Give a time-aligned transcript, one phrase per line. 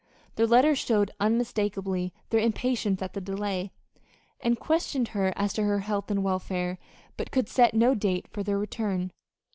[0.35, 3.69] Their letters showed unmistakably their impatience at the delay,
[4.39, 6.79] and questioned her as to her health and welfare,
[7.17, 9.11] but could set no date for their return.